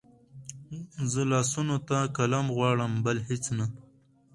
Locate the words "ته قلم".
1.87-2.45